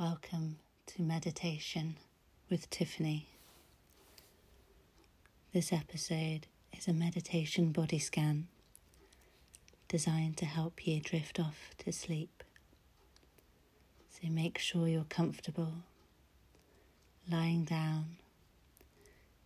Welcome 0.00 0.58
to 0.86 1.02
Meditation 1.02 1.96
with 2.48 2.70
Tiffany. 2.70 3.26
This 5.52 5.72
episode 5.72 6.46
is 6.72 6.86
a 6.86 6.92
meditation 6.92 7.72
body 7.72 7.98
scan 7.98 8.46
designed 9.88 10.36
to 10.36 10.44
help 10.44 10.86
you 10.86 11.00
drift 11.00 11.40
off 11.40 11.70
to 11.78 11.90
sleep. 11.90 12.44
So 14.08 14.28
make 14.28 14.56
sure 14.58 14.86
you're 14.86 15.02
comfortable, 15.02 15.72
lying 17.28 17.64
down. 17.64 18.18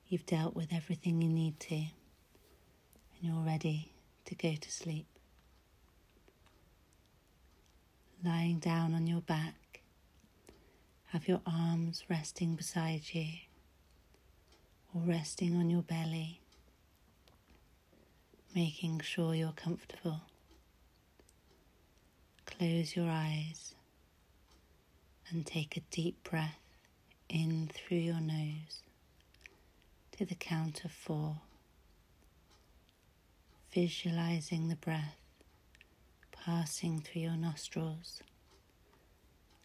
You've 0.07 0.27
dealt 0.27 0.55
with 0.55 0.71
everything 0.71 1.23
you 1.23 1.31
need 1.31 1.61
to, 1.61 1.77
and 1.77 1.87
you're 3.23 3.37
ready 3.43 3.91
to 4.27 4.35
go 4.35 4.55
to 4.61 4.71
sleep. 4.71 5.07
Lying 8.23 8.59
down 8.59 8.95
on 8.95 9.07
your 9.07 9.23
back 9.23 9.55
have 11.13 11.29
your 11.29 11.43
arms 11.47 12.05
resting 12.09 12.55
beside 12.55 13.03
you 13.13 13.27
or 14.95 15.03
resting 15.03 15.55
on 15.55 15.69
your 15.69 15.83
belly, 15.83 16.41
making 18.55 18.99
sure 19.01 19.35
you're 19.35 19.53
comfortable. 19.53 20.23
Close 22.47 22.97
your 22.97 23.11
eyes 23.11 23.75
and 25.29 25.45
take 25.45 25.77
a 25.77 25.81
deep 25.91 26.23
breath 26.23 26.59
in 27.29 27.71
through 27.75 27.99
your 27.99 28.21
nose 28.21 28.83
to 30.17 30.25
the 30.25 30.35
count 30.35 30.83
of 30.83 30.93
four, 30.93 31.37
visualizing 33.75 34.69
the 34.69 34.77
breath 34.77 35.17
passing 36.33 37.01
through 37.01 37.23
your 37.23 37.37
nostrils 37.37 38.21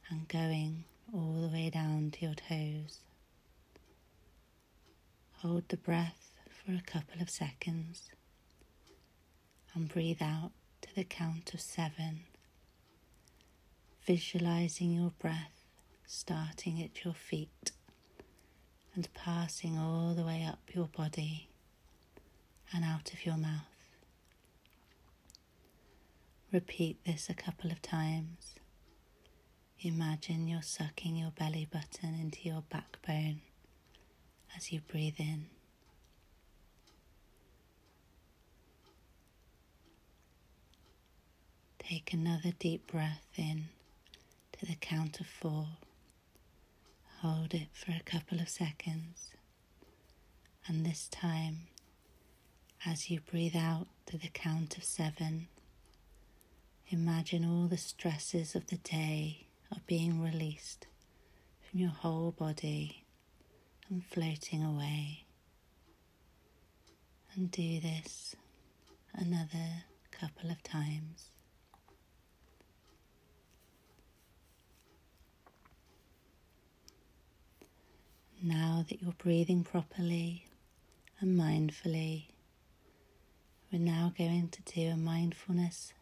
and 0.10 0.28
going 0.28 0.84
all 1.14 1.42
the 1.42 1.54
way 1.54 1.70
down 1.70 2.12
to 2.12 2.26
your 2.26 2.36
toes. 2.36 3.00
Hold 5.38 5.70
the 5.70 5.78
breath 5.78 6.32
for 6.50 6.74
a 6.74 6.82
couple 6.82 7.22
of 7.22 7.30
seconds 7.30 8.12
and 9.74 9.88
breathe 9.88 10.22
out 10.22 10.52
to 10.82 10.94
the 10.96 11.04
count 11.04 11.54
of 11.54 11.62
seven, 11.62 12.22
visualizing 14.06 14.92
your 14.94 15.12
breath 15.20 15.58
starting 16.06 16.82
at 16.82 17.04
your 17.04 17.14
feet 17.14 17.72
and 18.96 19.14
passing 19.14 19.78
all 19.78 20.14
the 20.16 20.24
way 20.24 20.44
up 20.48 20.60
your 20.74 20.88
body 20.88 21.50
and 22.74 22.84
out 22.84 23.14
of 23.14 23.26
your 23.26 23.38
mouth. 23.38 23.66
Repeat 26.52 27.04
this 27.06 27.30
a 27.30 27.34
couple 27.34 27.72
of 27.72 27.82
times 27.82 28.56
Imagine 29.82 30.48
you're 30.48 30.64
sucking 30.64 31.16
your 31.16 31.30
belly 31.30 31.68
button 31.72 32.16
into 32.20 32.50
your 32.50 32.64
backbone 32.68 33.42
as 34.56 34.72
you 34.72 34.82
breathe 34.82 35.20
in. 35.20 35.46
Take 41.78 42.12
another 42.12 42.52
deep 42.58 42.88
breath 42.92 43.28
in 43.36 43.66
to 44.54 44.66
the 44.66 44.76
count 44.82 45.20
of 45.20 45.28
four. 45.28 45.68
Hold 47.22 47.54
it 47.54 47.68
for 47.72 47.92
a 47.92 48.02
couple 48.04 48.40
of 48.40 48.50
seconds. 48.50 49.30
And 50.68 50.86
this 50.88 51.08
time, 51.08 51.68
as 52.84 53.12
you 53.12 53.20
breathe 53.20 53.56
out 53.56 53.88
to 54.08 54.18
the 54.18 54.30
count 54.30 54.76
of 54.78 54.84
seven, 54.84 55.48
imagine 56.90 57.46
all 57.46 57.68
the 57.68 57.78
stresses 57.78 58.56
of 58.56 58.68
the 58.68 58.78
day 58.78 59.47
being 59.88 60.22
released 60.22 60.86
from 61.62 61.80
your 61.80 61.90
whole 61.90 62.32
body 62.32 63.06
and 63.90 64.06
floating 64.06 64.62
away. 64.62 65.24
And 67.34 67.50
do 67.50 67.80
this 67.80 68.36
another 69.14 69.86
couple 70.12 70.50
of 70.50 70.62
times. 70.64 71.30
Now 78.44 78.86
that 78.90 79.02
you're 79.02 79.14
breathing 79.14 79.64
properly 79.64 80.48
and 81.22 81.40
mindfully, 81.40 82.26
we're 83.72 83.80
now 83.80 84.14
going 84.18 84.50
to 84.50 84.62
do 84.64 84.90
a 84.90 84.98
mindfulness 84.98 85.94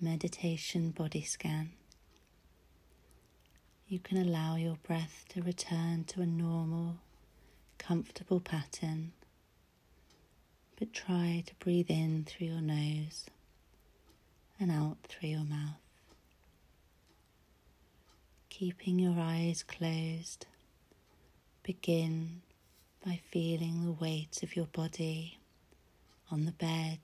meditation 0.00 0.90
body 0.90 1.22
scan 1.22 1.70
you 3.90 3.98
can 3.98 4.18
allow 4.18 4.54
your 4.54 4.76
breath 4.86 5.24
to 5.28 5.42
return 5.42 6.04
to 6.04 6.22
a 6.22 6.26
normal, 6.26 6.98
comfortable 7.76 8.38
pattern, 8.38 9.10
but 10.78 10.92
try 10.92 11.42
to 11.44 11.52
breathe 11.56 11.90
in 11.90 12.24
through 12.24 12.46
your 12.46 12.60
nose 12.60 13.26
and 14.60 14.70
out 14.70 14.96
through 15.08 15.30
your 15.30 15.44
mouth. 15.44 15.80
Keeping 18.48 19.00
your 19.00 19.18
eyes 19.18 19.64
closed, 19.64 20.46
begin 21.64 22.42
by 23.04 23.18
feeling 23.32 23.84
the 23.84 23.90
weight 23.90 24.40
of 24.44 24.54
your 24.54 24.66
body 24.66 25.38
on 26.30 26.44
the 26.44 26.52
bed, 26.52 27.00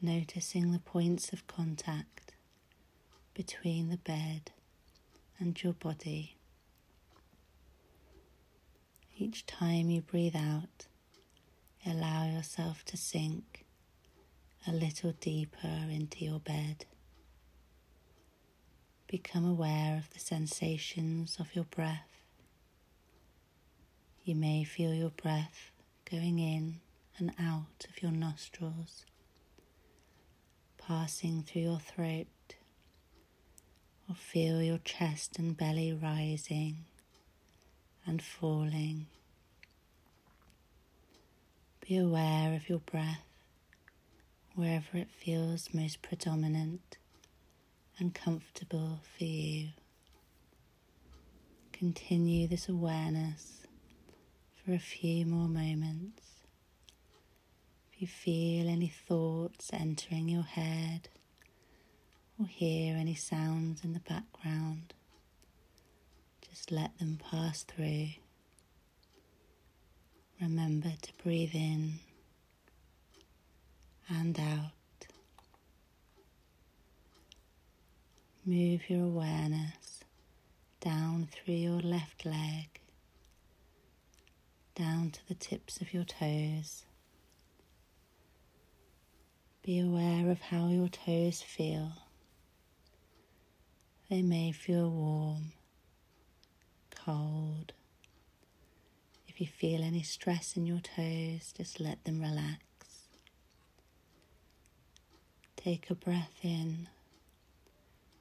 noticing 0.00 0.70
the 0.70 0.78
points 0.78 1.32
of 1.32 1.48
contact 1.48 2.30
between 3.34 3.88
the 3.88 3.96
bed 3.96 4.52
and 5.38 5.60
your 5.62 5.72
body. 5.72 6.36
Each 9.16 9.46
time 9.46 9.90
you 9.90 10.00
breathe 10.00 10.36
out, 10.36 10.86
allow 11.86 12.26
yourself 12.26 12.84
to 12.86 12.96
sink 12.96 13.64
a 14.66 14.72
little 14.72 15.12
deeper 15.20 15.86
into 15.90 16.24
your 16.24 16.40
bed. 16.40 16.86
Become 19.06 19.44
aware 19.48 19.96
of 19.98 20.12
the 20.12 20.18
sensations 20.18 21.36
of 21.38 21.54
your 21.54 21.64
breath. 21.64 22.08
You 24.24 24.34
may 24.34 24.64
feel 24.64 24.94
your 24.94 25.10
breath 25.10 25.70
going 26.10 26.38
in 26.38 26.80
and 27.18 27.32
out 27.38 27.86
of 27.88 28.02
your 28.02 28.10
nostrils, 28.10 29.04
passing 30.78 31.42
through 31.42 31.62
your 31.62 31.78
throat 31.78 32.26
or 34.08 34.14
feel 34.14 34.62
your 34.62 34.78
chest 34.78 35.38
and 35.38 35.56
belly 35.56 35.92
rising 35.92 36.84
and 38.06 38.22
falling. 38.22 39.06
Be 41.86 41.96
aware 41.96 42.54
of 42.54 42.68
your 42.68 42.78
breath 42.80 43.24
wherever 44.54 44.96
it 44.96 45.08
feels 45.10 45.74
most 45.74 46.00
predominant 46.02 46.96
and 47.98 48.14
comfortable 48.14 49.00
for 49.16 49.24
you. 49.24 49.68
Continue 51.72 52.46
this 52.46 52.68
awareness 52.68 53.66
for 54.54 54.72
a 54.72 54.78
few 54.78 55.26
more 55.26 55.48
moments. 55.48 56.22
If 57.92 58.00
you 58.00 58.06
feel 58.06 58.68
any 58.68 58.88
thoughts 58.88 59.70
entering 59.72 60.28
your 60.28 60.42
head, 60.42 61.08
or 62.38 62.46
hear 62.46 62.96
any 62.96 63.14
sounds 63.14 63.84
in 63.84 63.92
the 63.92 64.00
background, 64.00 64.92
just 66.48 66.70
let 66.72 66.98
them 66.98 67.18
pass 67.30 67.62
through. 67.62 68.08
Remember 70.40 70.92
to 71.00 71.12
breathe 71.22 71.54
in 71.54 71.94
and 74.08 74.38
out. 74.38 74.72
Move 78.44 78.90
your 78.90 79.04
awareness 79.04 80.00
down 80.80 81.26
through 81.32 81.54
your 81.54 81.80
left 81.80 82.26
leg, 82.26 82.80
down 84.74 85.10
to 85.10 85.26
the 85.28 85.34
tips 85.34 85.80
of 85.80 85.94
your 85.94 86.04
toes. 86.04 86.84
Be 89.62 89.80
aware 89.80 90.30
of 90.30 90.42
how 90.42 90.68
your 90.68 90.88
toes 90.88 91.40
feel. 91.40 91.92
They 94.10 94.22
may 94.22 94.52
feel 94.52 94.90
warm, 94.90 95.52
cold. 96.94 97.72
If 99.26 99.40
you 99.40 99.46
feel 99.46 99.82
any 99.82 100.02
stress 100.02 100.56
in 100.56 100.66
your 100.66 100.80
toes, 100.80 101.52
just 101.56 101.80
let 101.80 102.04
them 102.04 102.20
relax. 102.20 102.58
Take 105.56 105.88
a 105.90 105.94
breath 105.94 106.38
in. 106.42 106.88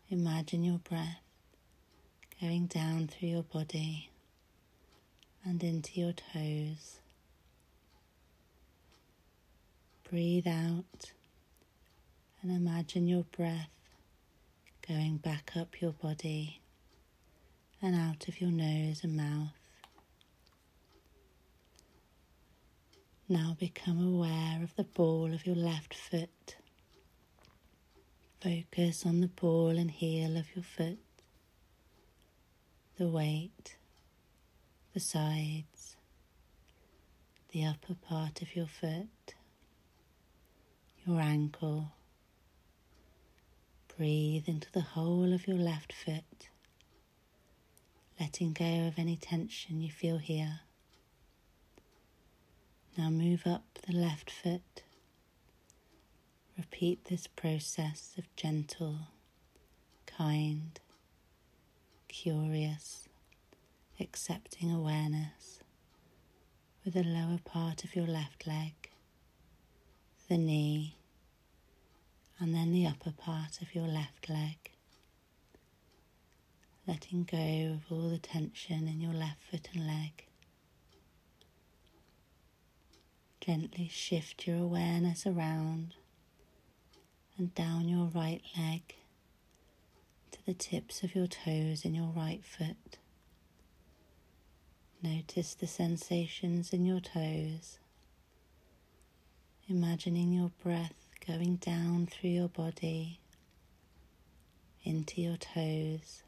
Imagine 0.09 0.63
your 0.63 0.79
breath 0.79 1.19
going 2.39 2.67
down 2.67 3.07
through 3.07 3.29
your 3.29 3.43
body 3.43 4.09
and 5.43 5.61
into 5.63 5.99
your 5.99 6.13
toes. 6.13 6.99
Breathe 10.09 10.47
out 10.47 11.11
and 12.41 12.51
imagine 12.51 13.07
your 13.07 13.23
breath 13.35 13.69
going 14.87 15.17
back 15.17 15.51
up 15.55 15.81
your 15.81 15.93
body 15.93 16.59
and 17.81 17.95
out 17.95 18.27
of 18.27 18.41
your 18.41 18.51
nose 18.51 19.01
and 19.03 19.15
mouth. 19.15 19.53
Now 23.29 23.55
become 23.57 24.05
aware 24.05 24.61
of 24.61 24.75
the 24.75 24.83
ball 24.83 25.33
of 25.33 25.45
your 25.45 25.55
left 25.55 25.93
foot. 25.93 26.57
Focus 28.41 29.05
on 29.05 29.21
the 29.21 29.29
ball 29.29 29.69
and 29.69 29.89
heel 29.89 30.35
of 30.35 30.53
your 30.53 30.63
foot, 30.63 30.99
the 32.97 33.07
weight, 33.07 33.77
the 34.93 34.99
sides, 34.99 35.95
the 37.53 37.65
upper 37.65 37.95
part 37.95 38.41
of 38.41 38.53
your 38.53 38.67
foot, 38.67 39.35
your 41.07 41.21
ankle. 41.21 41.93
Breathe 43.97 44.45
into 44.47 44.71
the 44.71 44.81
whole 44.81 45.33
of 45.33 45.47
your 45.47 45.57
left 45.57 45.93
foot, 45.93 46.49
letting 48.19 48.53
go 48.53 48.87
of 48.87 48.97
any 48.97 49.15
tension 49.15 49.81
you 49.81 49.91
feel 49.91 50.17
here. 50.17 50.61
Now 52.97 53.09
move 53.11 53.43
up 53.45 53.63
the 53.85 53.93
left 53.93 54.31
foot. 54.31 54.81
Repeat 56.57 57.05
this 57.05 57.27
process 57.27 58.15
of 58.17 58.35
gentle, 58.35 58.97
kind, 60.07 60.79
curious, 62.07 63.07
accepting 63.99 64.71
awareness 64.71 65.59
with 66.83 66.95
the 66.95 67.03
lower 67.03 67.39
part 67.45 67.83
of 67.83 67.95
your 67.95 68.07
left 68.07 68.47
leg, 68.47 68.73
the 70.29 70.37
knee, 70.37 70.97
and 72.39 72.53
then 72.53 72.71
the 72.71 72.87
upper 72.87 73.11
part 73.11 73.61
of 73.61 73.73
your 73.75 73.87
left 73.87 74.29
leg. 74.29 74.71
Letting 76.87 77.23
go 77.23 77.73
of 77.75 77.91
all 77.91 78.09
the 78.09 78.17
tension 78.17 78.87
in 78.87 78.99
your 78.99 79.13
left 79.13 79.41
foot 79.49 79.69
and 79.73 79.87
leg. 79.87 80.25
Gently 83.39 83.87
shift 83.91 84.47
your 84.47 84.57
awareness 84.57 85.25
around 85.25 85.95
and 87.37 87.53
down 87.55 87.87
your 87.87 88.05
right 88.05 88.41
leg 88.57 88.95
to 90.31 90.45
the 90.45 90.53
tips 90.53 91.03
of 91.03 91.15
your 91.15 91.27
toes 91.27 91.85
in 91.85 91.93
your 91.93 92.11
right 92.15 92.43
foot. 92.43 92.97
Notice 95.01 95.53
the 95.53 95.67
sensations 95.67 96.71
in 96.71 96.85
your 96.85 97.01
toes, 97.01 97.77
imagining 99.67 100.31
your 100.31 100.51
breath 100.63 101.02
going 101.25 101.55
down 101.55 102.07
through 102.07 102.31
your 102.31 102.49
body 102.49 103.19
into 104.83 105.21
your 105.21 105.37
toes 105.37 106.23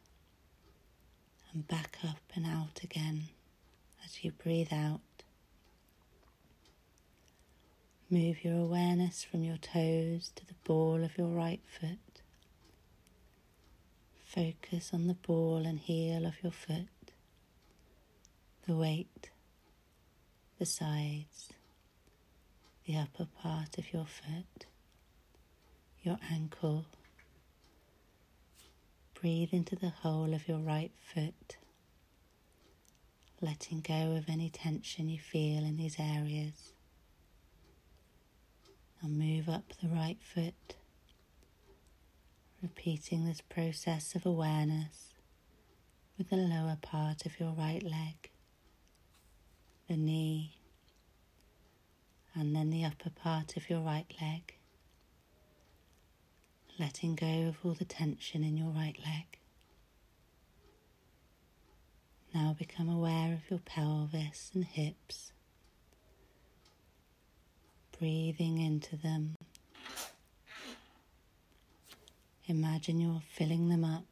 and 1.52 1.68
back 1.68 1.98
up 2.08 2.22
and 2.34 2.46
out 2.46 2.82
again 2.84 3.24
as 4.06 4.24
you 4.24 4.32
breathe 4.32 4.72
out. 4.72 5.02
Move 8.10 8.44
your 8.44 8.58
awareness 8.60 9.24
from 9.24 9.44
your 9.44 9.58
toes 9.58 10.32
to 10.36 10.46
the 10.46 10.54
ball 10.64 11.04
of 11.04 11.18
your 11.18 11.28
right 11.28 11.62
foot. 11.68 12.22
Focus 14.26 14.92
on 14.94 15.08
the 15.08 15.14
ball 15.16 15.66
and 15.66 15.80
heel 15.80 16.26
of 16.26 16.36
your 16.42 16.52
foot, 16.52 17.12
the 18.68 18.76
weight, 18.76 19.30
the 20.60 20.66
sides, 20.66 21.50
the 22.86 22.98
upper 22.98 23.26
part 23.42 23.78
of 23.78 23.92
your 23.92 24.06
foot, 24.06 24.68
your 26.06 26.20
ankle. 26.32 26.86
Breathe 29.20 29.50
into 29.52 29.76
the 29.76 29.90
whole 29.90 30.34
of 30.34 30.48
your 30.48 30.60
right 30.60 30.92
foot, 31.14 31.58
letting 33.42 33.82
go 33.82 34.16
of 34.16 34.30
any 34.30 34.50
tension 34.50 35.10
you 35.10 35.20
feel 35.20 35.64
in 35.64 35.78
these 35.78 35.96
areas. 36.00 36.74
And 39.02 39.18
move 39.18 39.50
up 39.50 39.74
the 39.82 39.88
right 39.88 40.18
foot, 40.22 40.76
repeating 42.62 43.26
this 43.26 43.42
process 43.42 44.16
of 44.16 44.26
awareness 44.26 45.14
with 46.18 46.30
the 46.30 46.38
lower 46.38 46.78
part 46.82 47.26
of 47.26 47.40
your 47.40 47.52
right 47.52 47.84
leg, 47.84 48.30
the 49.88 49.98
knee, 49.98 50.58
and 52.34 52.56
then 52.56 52.70
the 52.70 52.84
upper 52.86 53.10
part 53.10 53.58
of 53.58 53.70
your 53.70 53.82
right 53.82 54.12
leg, 54.22 54.56
letting 56.80 57.16
go 57.16 57.48
of 57.48 57.58
all 57.64 57.74
the 57.74 57.86
tension 57.86 58.44
in 58.44 58.58
your 58.58 58.70
right 58.70 58.98
leg. 59.06 59.38
Now 62.34 62.56
become 62.58 62.90
aware 62.90 63.34
of 63.34 63.50
your 63.50 63.60
pelvis 63.60 64.52
and 64.54 64.66
hips 64.66 65.32
breathing 67.98 68.60
into 68.60 68.98
them. 68.98 69.36
Imagine 72.48 73.00
you're 73.00 73.22
filling 73.32 73.70
them 73.70 73.84
up 73.84 74.06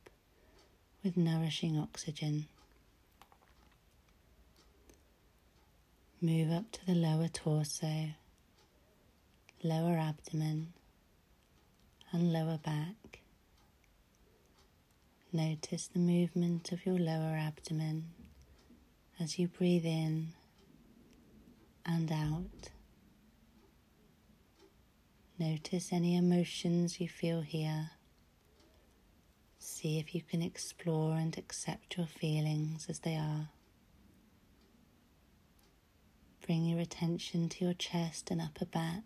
with 1.04 1.18
nourishing 1.18 1.78
oxygen. 1.78 2.46
Move 6.22 6.52
up 6.52 6.72
to 6.72 6.86
the 6.86 6.96
lower 6.96 7.28
torso, 7.28 8.12
lower 9.62 9.98
abdomen, 9.98 10.72
and 12.14 12.32
lower 12.32 12.60
back. 12.64 13.22
Notice 15.34 15.88
the 15.88 16.00
movement 16.00 16.72
of 16.72 16.86
your 16.86 17.00
lower 17.00 17.36
abdomen 17.36 18.12
as 19.20 19.40
you 19.40 19.48
breathe 19.48 19.86
in 19.86 20.28
and 21.86 22.12
out. 22.12 22.70
Notice 25.40 25.92
any 25.92 26.16
emotions 26.16 27.02
you 27.02 27.10
feel 27.10 27.42
here. 27.42 27.90
See 29.58 29.98
if 29.98 30.14
you 30.14 30.22
can 30.22 30.44
explore 30.44 31.16
and 31.16 31.36
accept 31.36 31.98
your 31.98 32.06
feelings 32.06 32.86
as 32.88 33.00
they 33.00 33.16
are. 33.16 33.50
Bring 36.46 36.66
your 36.66 36.80
attention 36.80 37.50
to 37.50 37.66
your 37.66 37.74
chest 37.74 38.30
and 38.30 38.40
upper 38.40 38.66
back. 38.66 39.04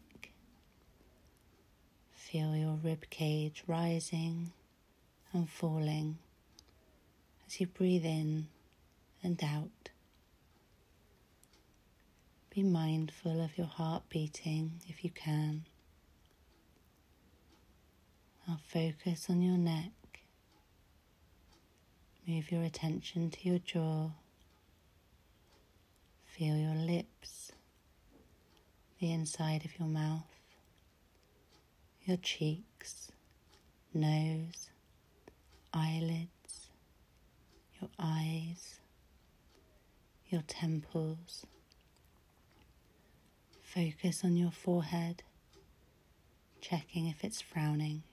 Feel 2.31 2.57
your 2.57 2.77
rib 2.83 3.09
cage 3.09 3.63
rising 3.68 4.51
and 5.31 5.50
falling 5.50 6.18
as 7.45 7.62
you 7.62 7.68
breathe 7.68 8.03
in 8.03 8.47
and 9.23 9.42
out. 9.42 9.90
Be 12.54 12.63
mindful 12.63 13.42
of 13.42 13.57
your 13.57 13.68
heart 13.68 14.04
beating 14.09 14.71
if 14.90 15.06
you 15.06 15.09
can. 15.09 15.63
Now 18.45 18.59
focus 18.61 19.28
on 19.30 19.42
your 19.42 19.57
neck. 19.57 19.92
Move 22.28 22.52
your 22.52 22.63
attention 22.63 23.31
to 23.31 23.47
your 23.47 23.59
jaw. 23.59 24.09
Feel 26.25 26.57
your 26.57 26.75
lips, 26.75 27.54
the 28.99 29.13
inside 29.13 29.63
of 29.63 29.80
your 29.80 29.87
mouth, 29.87 30.36
your 32.07 32.18
cheeks, 32.18 33.11
nose, 33.94 34.69
eyelids, 35.73 36.69
your 37.81 37.90
eyes, 37.99 38.80
your 40.30 40.42
temples. 40.47 41.45
Focus 43.61 44.23
on 44.23 44.37
your 44.37 44.52
forehead, 44.52 45.23
checking 46.61 47.07
if 47.07 47.26
it's 47.26 47.42
frowning. 47.42 48.04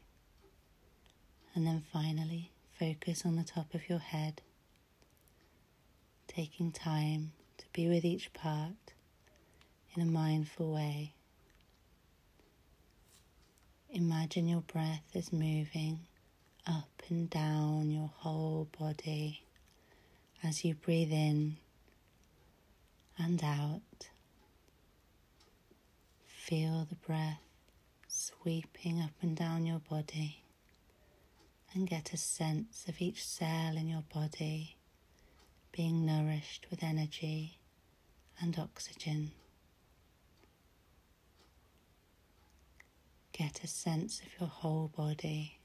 And 1.54 1.64
then 1.64 1.84
finally, 1.92 2.50
focus 2.76 3.24
on 3.24 3.36
the 3.36 3.44
top 3.44 3.74
of 3.74 3.88
your 3.88 4.00
head, 4.00 4.42
taking 6.26 6.72
time 6.72 7.30
to 7.58 7.64
be 7.72 7.86
with 7.86 8.04
each 8.04 8.32
part 8.32 8.92
in 9.94 10.02
a 10.02 10.04
mindful 10.04 10.72
way. 10.72 11.14
Imagine 13.96 14.48
your 14.48 14.62
breath 14.62 15.04
is 15.14 15.32
moving 15.32 16.00
up 16.66 16.90
and 17.08 17.30
down 17.30 17.92
your 17.92 18.10
whole 18.12 18.66
body 18.76 19.44
as 20.42 20.64
you 20.64 20.74
breathe 20.74 21.12
in 21.12 21.58
and 23.16 23.40
out. 23.44 24.08
Feel 26.26 26.88
the 26.88 26.96
breath 26.96 27.38
sweeping 28.08 29.00
up 29.00 29.12
and 29.22 29.36
down 29.36 29.64
your 29.64 29.78
body 29.78 30.42
and 31.72 31.88
get 31.88 32.12
a 32.12 32.16
sense 32.16 32.86
of 32.88 33.00
each 33.00 33.24
cell 33.24 33.76
in 33.76 33.86
your 33.86 34.02
body 34.12 34.74
being 35.70 36.04
nourished 36.04 36.66
with 36.68 36.82
energy 36.82 37.58
and 38.40 38.58
oxygen. 38.58 39.30
Get 43.36 43.64
a 43.64 43.66
sense 43.66 44.20
of 44.20 44.28
your 44.38 44.48
whole 44.48 44.92
body. 44.96 45.58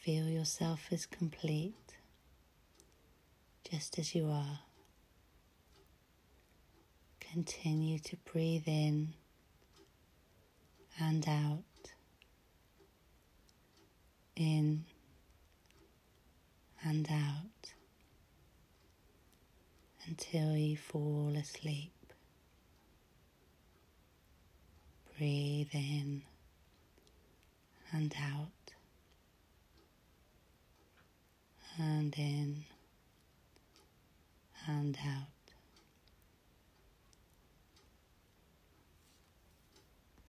Feel 0.00 0.28
yourself 0.28 0.88
as 0.90 1.06
complete 1.06 1.94
just 3.70 3.96
as 3.96 4.12
you 4.12 4.26
are. 4.28 4.58
Continue 7.20 8.00
to 8.00 8.16
breathe 8.32 8.66
in 8.66 9.12
and 10.98 11.28
out, 11.28 11.62
in 14.34 14.86
and 16.82 17.08
out 17.08 17.74
until 20.08 20.56
you 20.56 20.76
fall 20.76 21.36
asleep. 21.36 21.92
Breathe 25.20 25.68
in 25.74 26.22
and 27.92 28.14
out, 28.18 28.72
and 31.78 32.14
in 32.16 32.64
and 34.66 34.96
out. 35.06 35.39